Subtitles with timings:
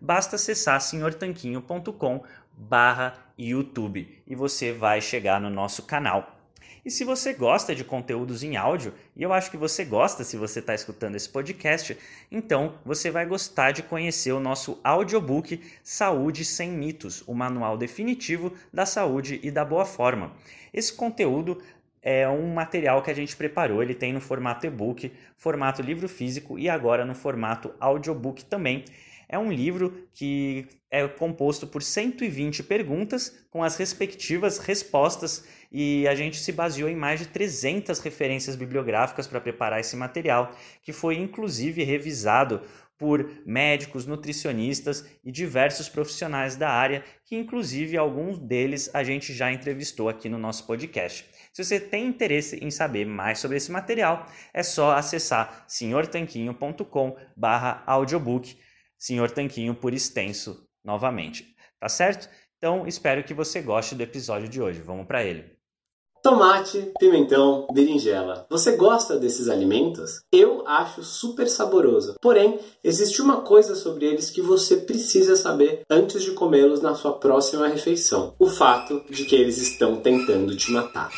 [0.00, 2.22] basta acessar senhortanquinho.com
[2.52, 6.36] barra YouTube e você vai chegar no nosso canal.
[6.84, 10.36] E se você gosta de conteúdos em áudio, e eu acho que você gosta se
[10.36, 11.96] você está escutando esse podcast,
[12.30, 18.54] então você vai gostar de conhecer o nosso audiobook Saúde Sem Mitos, o manual definitivo
[18.72, 20.32] da saúde e da boa forma.
[20.72, 21.60] Esse conteúdo
[22.02, 26.58] é um material que a gente preparou, ele tem no formato e-book, formato livro físico
[26.58, 28.84] e agora no formato audiobook também.
[29.28, 36.16] É um livro que é composto por 120 perguntas com as respectivas respostas e a
[36.16, 41.16] gente se baseou em mais de 300 referências bibliográficas para preparar esse material, que foi
[41.16, 42.62] inclusive revisado
[43.00, 49.50] por médicos, nutricionistas e diversos profissionais da área, que inclusive alguns deles a gente já
[49.50, 51.24] entrevistou aqui no nosso podcast.
[51.52, 58.58] Se você tem interesse em saber mais sobre esse material, é só acessar senhortanquinho.com/audiobook
[58.98, 61.56] Senhor Tanquinho por extenso novamente.
[61.80, 62.28] Tá certo?
[62.58, 64.82] Então, espero que você goste do episódio de hoje.
[64.82, 65.59] Vamos para ele.
[66.22, 68.44] Tomate, pimentão, berinjela.
[68.50, 70.20] Você gosta desses alimentos?
[70.30, 72.16] Eu acho super saboroso.
[72.20, 77.12] Porém, existe uma coisa sobre eles que você precisa saber antes de comê-los na sua
[77.14, 81.10] próxima refeição: o fato de que eles estão tentando te matar.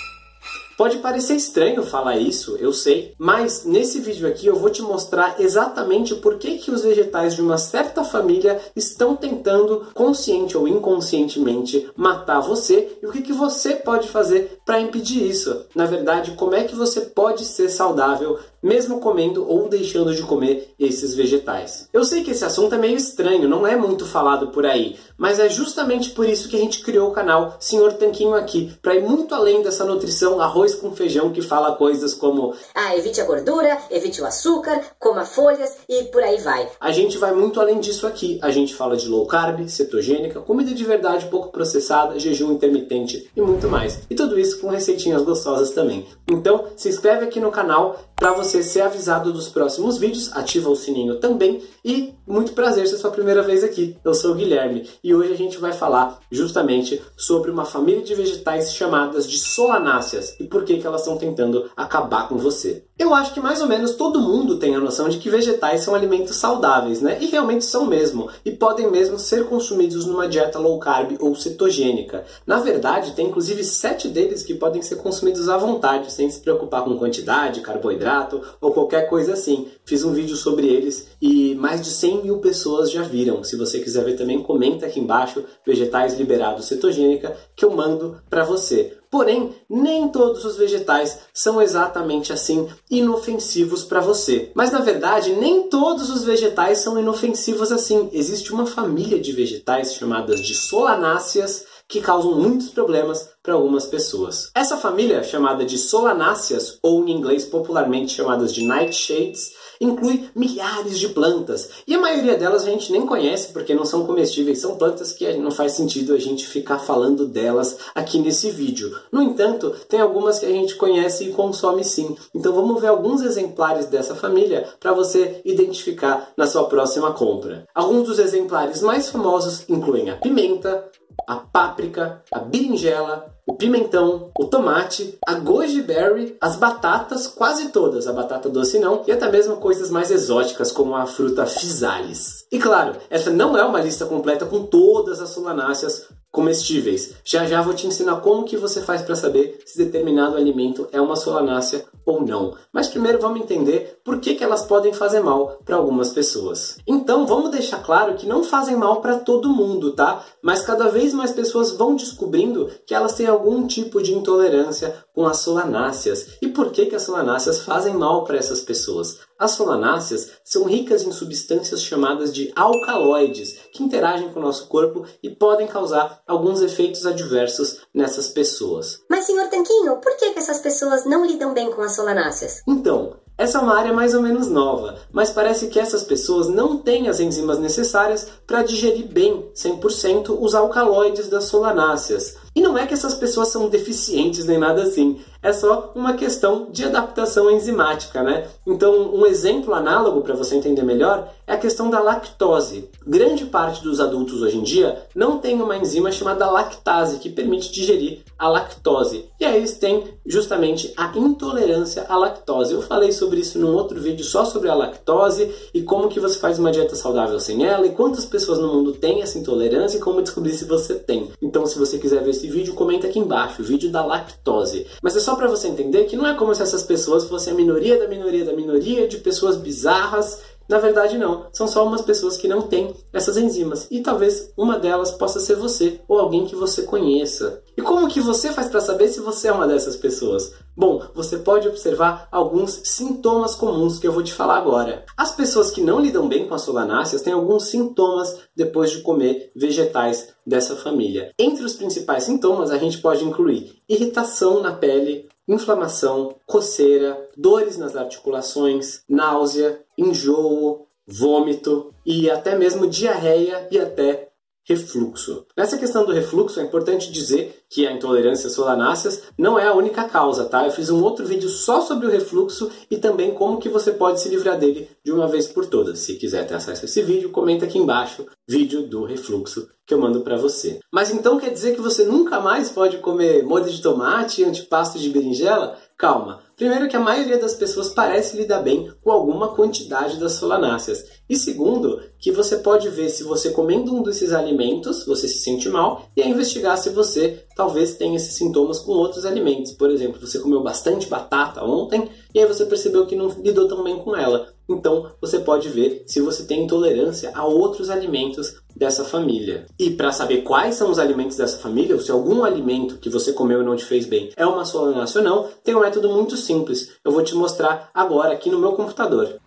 [0.77, 5.37] Pode parecer estranho falar isso, eu sei, mas nesse vídeo aqui eu vou te mostrar
[5.39, 11.89] exatamente por que, que os vegetais de uma certa família estão tentando, consciente ou inconscientemente,
[11.95, 15.67] matar você e o que, que você pode fazer para impedir isso.
[15.75, 20.75] Na verdade, como é que você pode ser saudável mesmo comendo ou deixando de comer
[20.79, 21.89] esses vegetais.
[21.93, 25.39] Eu sei que esse assunto é meio estranho, não é muito falado por aí, mas
[25.39, 29.03] é justamente por isso que a gente criou o canal Senhor Tanquinho aqui, para ir
[29.03, 33.79] muito além dessa nutrição arroz com feijão que fala coisas como ah, evite a gordura,
[33.91, 36.69] evite o açúcar, coma folhas e por aí vai.
[36.81, 38.39] A gente vai muito além disso aqui.
[38.43, 43.41] A gente fala de low carb, cetogênica, comida de verdade pouco processada, jejum intermitente e
[43.41, 44.01] muito mais.
[44.09, 46.07] E tudo isso com receitinhas gostosas também.
[46.29, 50.77] Então, se inscreve aqui no canal para você ser avisado dos próximos vídeos, ativa o
[50.77, 53.97] sininho também e muito prazer se é sua primeira vez aqui.
[54.05, 58.15] Eu sou o Guilherme e hoje a gente vai falar justamente sobre uma família de
[58.15, 62.85] vegetais chamadas de solanáceas e por que, que elas estão tentando acabar com você.
[62.99, 65.95] Eu acho que mais ou menos todo mundo tem a noção de que vegetais são
[65.95, 67.19] alimentos saudáveis, né?
[67.21, 72.25] E realmente são mesmo, e podem mesmo ser consumidos numa dieta low carb ou cetogênica.
[72.47, 76.85] Na verdade, tem inclusive sete deles que podem ser consumidos à vontade, sem se preocupar
[76.85, 79.69] com quantidade, carboidrato ou qualquer coisa assim.
[79.85, 83.43] Fiz um vídeo sobre eles e mais de 100 mil pessoas já viram.
[83.43, 88.45] Se você quiser ver também, comenta aqui embaixo vegetais liberados cetogênica que eu mando para
[88.45, 89.02] você.
[89.13, 94.51] Porém, nem todos os vegetais são exatamente assim inofensivos para você.
[94.55, 98.09] Mas na verdade, nem todos os vegetais são inofensivos assim.
[98.11, 104.51] Existe uma família de vegetais chamadas de solanáceas que causam muitos problemas para algumas pessoas.
[104.55, 109.53] Essa família, chamada de solanáceas, ou em inglês popularmente chamadas de nightshades,
[109.85, 111.71] inclui milhares de plantas.
[111.87, 115.37] E a maioria delas a gente nem conhece porque não são comestíveis, são plantas que
[115.37, 118.97] não faz sentido a gente ficar falando delas aqui nesse vídeo.
[119.11, 122.17] No entanto, tem algumas que a gente conhece e consome sim.
[122.35, 127.67] Então vamos ver alguns exemplares dessa família para você identificar na sua próxima compra.
[127.75, 130.89] Alguns dos exemplares mais famosos incluem a pimenta,
[131.27, 138.07] a páprica, a berinjela, o pimentão, o tomate, a goji berry, as batatas, quase todas,
[138.07, 142.45] a batata doce não, e até mesmo coisas mais exóticas como a fruta physalis.
[142.53, 147.15] E claro, essa não é uma lista completa com todas as solanáceas comestíveis.
[147.23, 151.01] Já já vou te ensinar como que você faz para saber se determinado alimento é
[151.01, 152.57] uma solanácea ou não.
[152.73, 156.79] Mas primeiro vamos entender por que, que elas podem fazer mal para algumas pessoas.
[156.87, 160.25] Então vamos deixar claro que não fazem mal para todo mundo, tá?
[160.41, 165.27] Mas cada vez mais pessoas vão descobrindo que elas têm algum tipo de intolerância com
[165.27, 166.39] as solanáceas.
[166.41, 169.19] E por que, que as solanáceas fazem mal para essas pessoas?
[169.39, 175.05] As solanáceas são ricas em substâncias chamadas de alcaloides, que interagem com o nosso corpo
[175.23, 179.01] e podem causar alguns efeitos adversos nessas pessoas.
[179.11, 182.63] Mas, senhor Tanquinho, por que, que essas pessoas não lidam bem com as solanáceas?
[182.67, 186.77] Então, essa é uma área mais ou menos nova, mas parece que essas pessoas não
[186.77, 192.37] têm as enzimas necessárias para digerir bem 100% os alcaloides das solanáceas.
[192.55, 196.69] E não é que essas pessoas são deficientes nem nada assim, é só uma questão
[196.71, 198.47] de adaptação enzimática, né?
[198.67, 202.89] Então, um exemplo análogo para você entender melhor é a questão da lactose.
[203.05, 207.73] Grande parte dos adultos hoje em dia não tem uma enzima chamada lactase que permite
[207.73, 209.27] digerir a lactose.
[209.41, 212.73] E aí eles têm justamente a intolerância à lactose.
[212.73, 216.39] Eu falei sobre isso num outro vídeo só sobre a lactose e como que você
[216.39, 220.01] faz uma dieta saudável sem ela e quantas pessoas no mundo têm essa intolerância e
[220.01, 221.31] como descobrir se você tem.
[221.43, 224.87] Então, se você quiser ver esse vídeo, comenta aqui embaixo, o vídeo da lactose.
[225.03, 227.57] Mas é só para você entender que não é como se essas pessoas fossem a
[227.57, 230.41] minoria da minoria da minoria de pessoas bizarras
[230.73, 231.47] na verdade, não.
[231.53, 233.87] São só umas pessoas que não têm essas enzimas.
[233.91, 237.63] E talvez uma delas possa ser você ou alguém que você conheça.
[237.77, 240.55] E como que você faz para saber se você é uma dessas pessoas?
[240.75, 245.05] Bom, você pode observar alguns sintomas comuns que eu vou te falar agora.
[245.15, 249.53] As pessoas que não lidam bem com as solanáceas têm alguns sintomas depois de comer
[249.55, 251.31] vegetais dessa família.
[251.39, 257.97] Entre os principais sintomas, a gente pode incluir irritação na pele, inflamação, coceira, dores nas
[257.97, 264.32] articulações, náusea, enjoo, vômito e até mesmo diarreia e até
[264.65, 265.47] refluxo.
[265.57, 269.75] Nessa questão do refluxo é importante dizer que a intolerância às solanáceas não é a
[269.75, 270.65] única causa, tá?
[270.65, 274.21] Eu fiz um outro vídeo só sobre o refluxo e também como que você pode
[274.21, 276.01] se livrar dele de uma vez por todas.
[276.01, 279.99] Se quiser ter acesso a esse vídeo, comenta aqui embaixo, vídeo do refluxo que eu
[279.99, 280.79] mando para você.
[280.93, 285.11] Mas então quer dizer que você nunca mais pode comer molho de tomate antipasto de
[285.11, 285.77] berinjela?
[286.03, 286.41] Calma.
[286.57, 291.05] Primeiro que a maioria das pessoas parece lidar bem com alguma quantidade das solanáceas.
[291.31, 295.69] E segundo, que você pode ver se você comendo um desses alimentos, você se sente
[295.69, 299.75] mal, e investigar se você talvez tenha esses sintomas com outros alimentos.
[299.75, 303.85] Por exemplo, você comeu bastante batata ontem e aí você percebeu que não lidou tão
[303.85, 304.52] bem com ela.
[304.69, 309.67] Então, você pode ver se você tem intolerância a outros alimentos dessa família.
[309.79, 313.33] E para saber quais são os alimentos dessa família, ou se algum alimento que você
[313.33, 316.37] comeu e não te fez bem é uma solanácea ou não, tem um método muito
[316.37, 316.93] simples.
[317.05, 319.39] Eu vou te mostrar agora aqui no meu computador.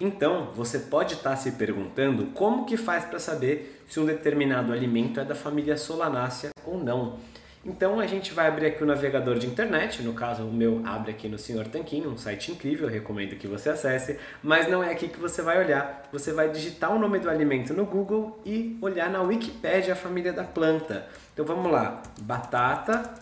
[0.00, 4.72] Então, você pode estar tá se perguntando como que faz para saber se um determinado
[4.72, 7.14] alimento é da família solanácea ou não.
[7.64, 11.12] Então a gente vai abrir aqui o navegador de internet, no caso o meu abre
[11.12, 15.06] aqui no Senhor Tanquinho, um site incrível, recomendo que você acesse, mas não é aqui
[15.06, 16.02] que você vai olhar.
[16.12, 20.32] Você vai digitar o nome do alimento no Google e olhar na Wikipédia a família
[20.32, 21.06] da planta.
[21.32, 23.14] Então vamos lá, batata,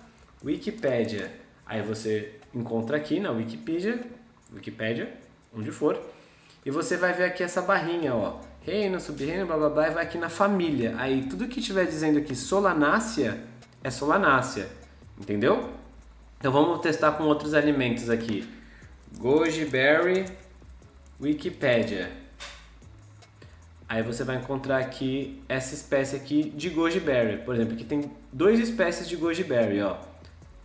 [0.42, 1.30] Wikipédia.
[1.66, 4.00] Aí você encontra aqui na Wikipedia,
[4.50, 5.12] Wikipédia,
[5.54, 6.00] onde for,
[6.64, 8.40] e você vai ver aqui essa barrinha, ó.
[8.62, 10.94] Reino, subreino, blá blá blá, e vai aqui na família.
[10.96, 13.49] Aí tudo que estiver dizendo aqui Solanácea
[13.82, 14.68] é solanácea,
[15.18, 15.70] entendeu?
[16.38, 18.48] Então vamos testar com outros alimentos aqui.
[19.18, 20.24] Goji berry,
[21.20, 22.10] Wikipedia.
[23.88, 27.38] Aí você vai encontrar aqui essa espécie aqui de goji berry.
[27.38, 29.96] Por exemplo, aqui tem duas espécies de goji berry, ó.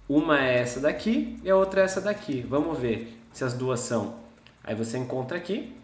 [0.08, 2.46] Uma é essa daqui e a outra é essa daqui.
[2.48, 4.16] Vamos ver se as duas são.
[4.64, 5.76] Aí você encontra aqui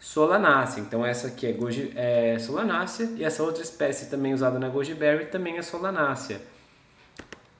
[0.00, 0.80] Solanácea.
[0.80, 4.94] Então essa aqui é, goji, é Solanácea e essa outra espécie também usada na goji
[4.94, 6.40] berry também é Solanácea.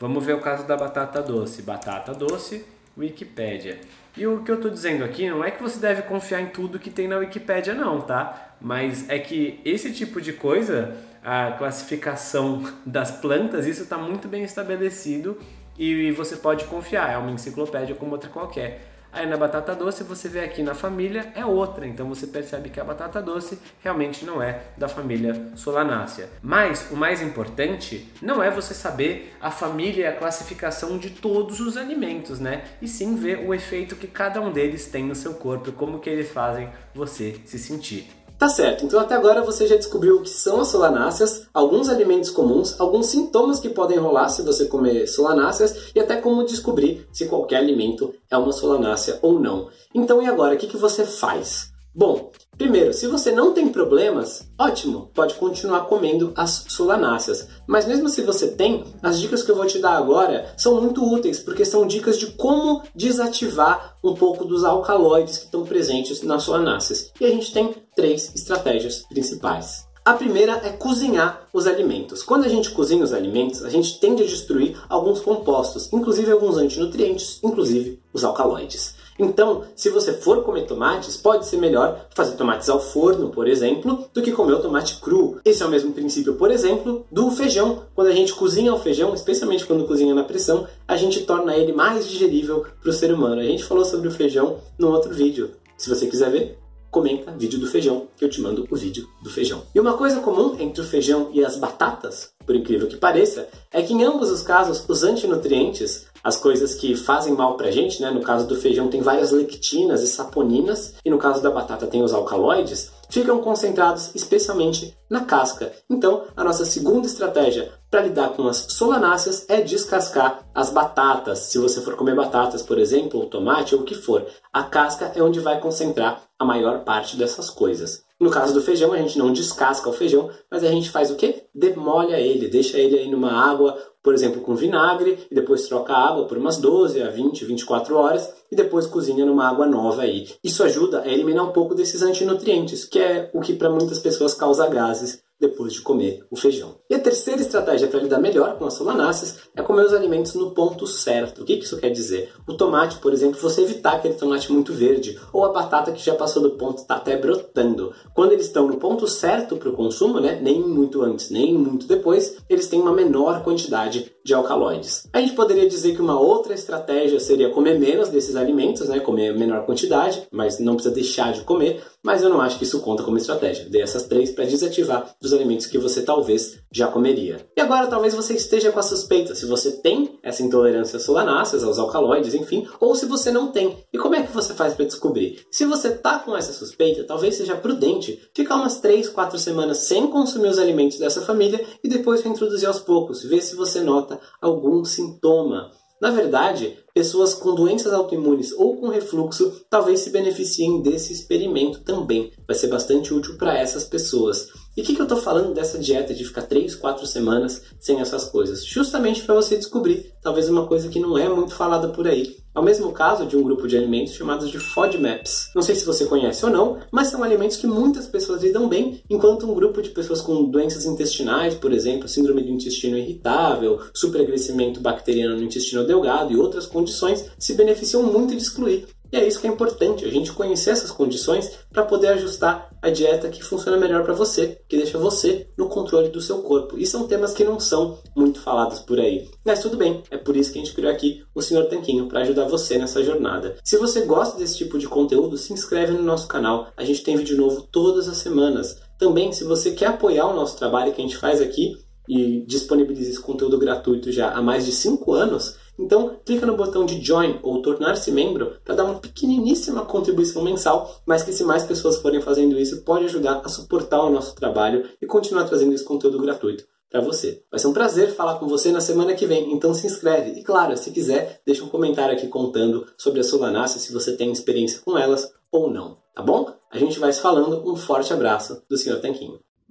[0.02, 1.62] Vamos ver o caso da batata doce.
[1.62, 2.64] Batata doce,
[2.98, 3.78] Wikipédia.
[4.16, 6.76] E o que eu estou dizendo aqui não é que você deve confiar em tudo
[6.76, 8.56] que tem na Wikipédia, não, tá?
[8.60, 14.42] Mas é que esse tipo de coisa, a classificação das plantas, isso está muito bem
[14.42, 15.38] estabelecido
[15.78, 17.12] e você pode confiar.
[17.12, 18.91] É uma enciclopédia como outra qualquer.
[19.12, 22.80] Aí na batata doce você vê aqui na família é outra, então você percebe que
[22.80, 26.30] a batata doce realmente não é da família Solanácea.
[26.40, 31.60] Mas o mais importante não é você saber a família e a classificação de todos
[31.60, 32.64] os alimentos, né?
[32.80, 36.08] E sim ver o efeito que cada um deles tem no seu corpo, como que
[36.08, 38.21] eles fazem você se sentir.
[38.42, 42.28] Tá certo, então até agora você já descobriu o que são as solanáceas, alguns alimentos
[42.28, 47.26] comuns, alguns sintomas que podem rolar se você comer solanáceas e até como descobrir se
[47.26, 49.68] qualquer alimento é uma solanácea ou não.
[49.94, 51.71] Então e agora, o que, que você faz?
[51.94, 57.46] Bom, primeiro, se você não tem problemas, ótimo, pode continuar comendo as solanáceas.
[57.66, 61.04] Mas mesmo se você tem, as dicas que eu vou te dar agora são muito
[61.04, 66.44] úteis, porque são dicas de como desativar um pouco dos alcaloides que estão presentes nas
[66.44, 67.12] solanáceas.
[67.20, 69.86] E a gente tem três estratégias principais.
[70.02, 72.22] A primeira é cozinhar os alimentos.
[72.22, 76.56] Quando a gente cozinha os alimentos, a gente tende a destruir alguns compostos, inclusive alguns
[76.56, 78.96] antinutrientes, inclusive os alcaloides.
[79.18, 84.06] Então, se você for comer tomates, pode ser melhor fazer tomates ao forno, por exemplo,
[84.12, 85.40] do que comer o tomate cru.
[85.44, 87.82] Esse é o mesmo princípio, por exemplo, do feijão.
[87.94, 91.72] Quando a gente cozinha o feijão, especialmente quando cozinha na pressão, a gente torna ele
[91.72, 93.40] mais digerível para o ser humano.
[93.40, 95.52] A gente falou sobre o feijão no outro vídeo.
[95.76, 96.58] Se você quiser ver,
[96.92, 99.62] comenta vídeo do feijão, que eu te mando o vídeo do feijão.
[99.74, 103.82] E uma coisa comum entre o feijão e as batatas, por incrível que pareça, é
[103.82, 108.10] que em ambos os casos os antinutrientes as coisas que fazem mal pra gente, né?
[108.10, 112.02] No caso do feijão tem várias lectinas e saponinas, e no caso da batata tem
[112.02, 115.72] os alcaloides, ficam concentrados especialmente na casca.
[115.90, 121.40] Então, a nossa segunda estratégia para lidar com as solanáceas é descascar as batatas.
[121.40, 125.12] Se você for comer batatas, por exemplo, ou tomate ou o que for, a casca
[125.14, 128.02] é onde vai concentrar a maior parte dessas coisas.
[128.18, 131.16] No caso do feijão, a gente não descasca o feijão, mas a gente faz o
[131.16, 131.44] quê?
[131.54, 136.08] Demolha ele, deixa ele aí numa água por exemplo, com vinagre, e depois troca a
[136.08, 140.28] água por umas 12 a 20, 24 horas, e depois cozinha numa água nova aí.
[140.42, 144.34] Isso ajuda a eliminar um pouco desses antinutrientes, que é o que para muitas pessoas
[144.34, 146.76] causa gases depois de comer o feijão.
[146.88, 150.52] E a terceira estratégia para lidar melhor com as solanáceas é comer os alimentos no
[150.52, 151.42] ponto certo.
[151.42, 152.32] O que isso quer dizer?
[152.46, 156.14] O tomate, por exemplo, você evitar aquele tomate muito verde, ou a batata que já
[156.14, 157.92] passou do ponto, está até brotando.
[158.14, 161.86] Quando eles estão no ponto certo para o consumo, né, nem muito antes, nem muito
[161.86, 165.08] depois, eles têm uma menor quantidade de alcaloides.
[165.12, 169.36] A gente poderia dizer que uma outra estratégia seria comer menos desses alimentos, né, comer
[169.36, 173.02] menor quantidade, mas não precisa deixar de comer, mas eu não acho que isso conta
[173.02, 173.68] como estratégia.
[173.68, 177.46] Dei essas três para desativar os alimentos que você talvez já comeria.
[177.56, 181.62] E agora talvez você esteja com a suspeita se você tem essa intolerância às solanáceas,
[181.62, 183.76] aos alcaloides, enfim, ou se você não tem.
[183.92, 185.40] E como é que você faz para descobrir?
[185.50, 190.06] Se você tá com essa suspeita, talvez seja prudente ficar umas 3, 4 semanas sem
[190.06, 194.84] consumir os alimentos dessa família e depois reintroduzir aos poucos, ver se você nota algum
[194.84, 195.70] sintoma.
[196.00, 202.32] Na verdade, pessoas com doenças autoimunes ou com refluxo talvez se beneficiem desse experimento também.
[202.44, 204.48] Vai ser bastante útil para essas pessoas.
[204.74, 208.00] E o que, que, eu estou falando dessa dieta de ficar 3, 4 semanas sem
[208.00, 208.64] essas coisas?
[208.64, 212.36] Justamente para você descobrir talvez uma coisa que não é muito falada por aí.
[212.54, 215.50] É o mesmo caso de um grupo de alimentos chamados de FODMAPs.
[215.54, 219.02] Não sei se você conhece ou não, mas são alimentos que muitas pessoas lidam bem,
[219.10, 224.80] enquanto um grupo de pessoas com doenças intestinais, por exemplo, síndrome do intestino irritável, supercrescimento
[224.80, 228.86] bacteriano no intestino delgado e outras condições, se beneficiam muito de excluir.
[229.12, 232.88] E é isso que é importante, a gente conhecer essas condições para poder ajustar a
[232.88, 236.78] dieta que funciona melhor para você, que deixa você no controle do seu corpo.
[236.78, 239.28] E são temas que não são muito falados por aí.
[239.44, 242.20] Mas tudo bem, é por isso que a gente criou aqui o Senhor Tanquinho para
[242.20, 243.56] ajudar você nessa jornada.
[243.62, 246.68] Se você gosta desse tipo de conteúdo, se inscreve no nosso canal.
[246.74, 248.80] A gente tem vídeo novo todas as semanas.
[248.98, 251.76] Também, se você quer apoiar o nosso trabalho que a gente faz aqui
[252.08, 256.84] e disponibiliza esse conteúdo gratuito já há mais de 5 anos, então, clica no botão
[256.84, 261.64] de Join ou tornar-se membro para dar uma pequeniníssima contribuição mensal, mas que se mais
[261.64, 265.84] pessoas forem fazendo isso, pode ajudar a suportar o nosso trabalho e continuar trazendo esse
[265.84, 267.42] conteúdo gratuito para você.
[267.50, 270.38] Vai ser um prazer falar com você na semana que vem, então se inscreve.
[270.38, 274.30] E claro, se quiser, deixa um comentário aqui contando sobre a solanácea, se você tem
[274.30, 276.52] experiência com elas ou não, tá bom?
[276.70, 277.68] A gente vai se falando.
[277.70, 279.00] Um forte abraço do Sr.
[279.00, 279.40] Tanquinho.